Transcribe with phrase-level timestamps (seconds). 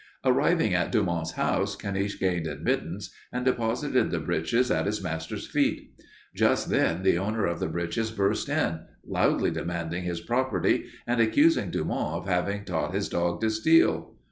[0.25, 5.91] "Arriving at Dumont's house, Caniche gained admittance and deposited the breeches at his master's feet.
[6.33, 11.69] Just then the owner of the breeches burst in, loudly demanding his property and accusing
[11.69, 14.15] Dumont of having taught his dog to steal.